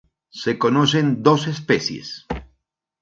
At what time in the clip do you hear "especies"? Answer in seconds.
1.45-2.25